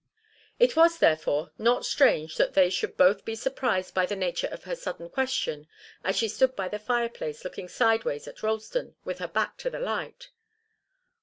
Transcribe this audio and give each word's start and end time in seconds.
It 0.57 0.75
was, 0.75 0.97
therefore, 0.97 1.51
not 1.59 1.85
strange 1.85 2.37
that 2.37 2.55
they 2.55 2.71
should 2.71 2.97
both 2.97 3.23
be 3.23 3.35
surprised 3.35 3.93
by 3.93 4.07
the 4.07 4.15
nature 4.15 4.47
of 4.47 4.63
her 4.63 4.75
sudden 4.75 5.11
question 5.11 5.67
as 6.03 6.17
she 6.17 6.27
stood 6.27 6.55
by 6.55 6.69
the 6.69 6.79
fireplace 6.79 7.43
looking 7.43 7.67
sideways 7.67 8.27
at 8.27 8.41
Ralston, 8.41 8.95
with 9.05 9.19
her 9.19 9.27
back 9.27 9.57
to 9.59 9.69
the 9.69 9.79
light. 9.79 10.31